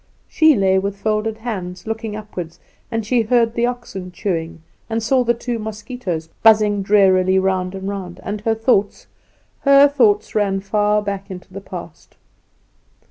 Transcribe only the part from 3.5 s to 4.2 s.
the oxen